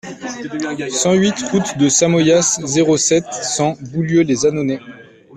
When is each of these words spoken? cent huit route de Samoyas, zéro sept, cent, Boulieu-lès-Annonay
cent 0.89 1.11
huit 1.13 1.39
route 1.51 1.77
de 1.77 1.87
Samoyas, 1.87 2.59
zéro 2.65 2.97
sept, 2.97 3.31
cent, 3.31 3.75
Boulieu-lès-Annonay 3.93 4.79